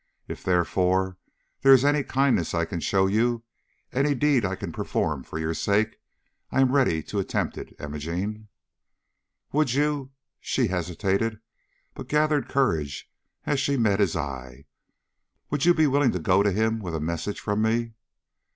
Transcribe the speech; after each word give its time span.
If, 0.27 0.43
therefore, 0.43 1.19
there 1.61 1.73
is 1.73 1.85
any 1.85 2.01
kindness 2.01 2.55
I 2.55 2.65
can 2.65 2.79
show 2.79 3.05
you, 3.05 3.43
any 3.93 4.15
deed 4.15 4.43
I 4.43 4.55
can 4.55 4.71
perform 4.71 5.21
for 5.21 5.37
your 5.37 5.53
sake, 5.53 5.97
I 6.49 6.59
am 6.59 6.71
ready 6.71 7.03
to 7.03 7.19
attempt 7.19 7.55
it, 7.55 7.75
Imogene. 7.79 8.47
"Would 9.51 9.73
you" 9.75 10.09
she 10.39 10.69
hesitated, 10.69 11.39
but 11.93 12.07
gathered 12.09 12.49
courage 12.49 13.11
as 13.45 13.59
she 13.59 13.77
met 13.77 13.99
his 13.99 14.15
eye 14.15 14.65
"would 15.51 15.65
you 15.65 15.73
be 15.75 15.85
willing 15.85 16.13
to 16.13 16.19
go 16.19 16.41
to 16.41 16.51
him 16.51 16.79
with 16.79 16.95
a 16.95 16.99
message 16.99 17.39
from 17.39 17.61
me?" 17.61 17.93